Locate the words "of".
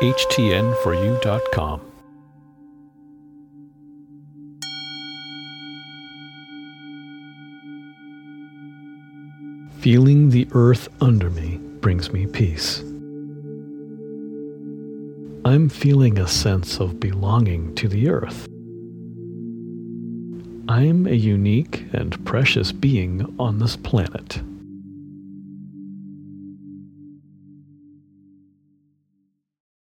16.78-17.00